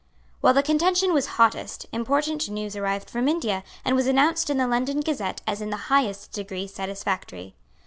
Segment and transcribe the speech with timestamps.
[0.39, 4.65] While the contention was hottest, important news arrived from India, and was announced in the
[4.65, 7.53] London Gazette as in the highest degree satisfactory.